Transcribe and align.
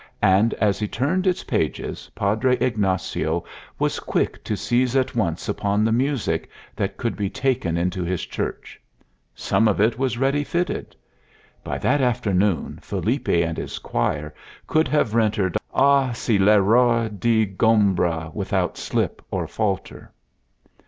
And 0.23 0.55
as 0.55 0.79
he 0.79 0.87
turned 0.87 1.27
its 1.27 1.43
pages 1.43 2.09
Padre 2.15 2.57
Ignacio 2.57 3.43
was 3.77 3.99
quick 3.99 4.43
to 4.45 4.55
seize 4.57 4.95
at 4.95 5.13
once 5.15 5.47
upon 5.47 5.83
the 5.85 5.91
music 5.91 6.49
that 6.75 6.97
could 6.97 7.15
be 7.15 7.29
taken 7.29 7.77
into 7.77 8.03
his 8.03 8.25
church. 8.25 8.81
Some 9.35 9.67
of 9.67 9.79
it 9.79 9.99
was 9.99 10.17
ready 10.17 10.43
fitted. 10.43 10.95
By 11.63 11.77
that 11.77 12.01
afternoon 12.01 12.79
Felipe 12.81 13.29
and 13.29 13.59
his 13.59 13.77
choir 13.77 14.33
could 14.65 14.87
have 14.87 15.13
rendered 15.13 15.55
"Ah! 15.71 16.13
se 16.13 16.39
l' 16.39 16.49
error 16.49 17.07
t' 17.07 17.43
ingombra" 17.45 18.31
without 18.33 18.77
slip 18.79 19.23
or 19.29 19.45
falter. 19.47 20.11